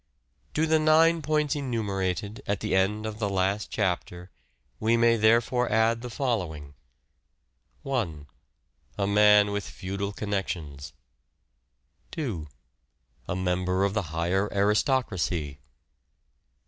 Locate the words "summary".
3.71-3.87